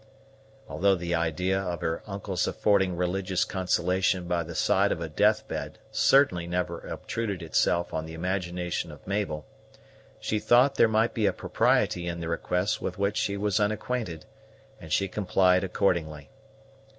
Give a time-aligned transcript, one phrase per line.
[0.67, 5.47] Although the idea of her uncle's affording religious consolation by the side of a death
[5.47, 9.45] bed certainly never obtruded itself on the imagination of Mabel,
[10.19, 14.25] she thought there might be a propriety in the request with which she was unacquainted,
[14.79, 16.31] and she complied accordingly.